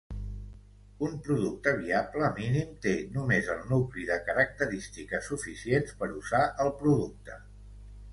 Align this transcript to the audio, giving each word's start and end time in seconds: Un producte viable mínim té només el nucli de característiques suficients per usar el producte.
Un 1.07 1.11
producte 1.25 1.73
viable 1.81 2.29
mínim 2.39 2.71
té 2.85 2.93
només 3.17 3.49
el 3.55 3.59
nucli 3.73 4.05
de 4.07 4.17
característiques 4.31 5.29
suficients 5.33 5.93
per 6.01 6.09
usar 6.23 6.41
el 6.65 6.73
producte. 6.81 7.37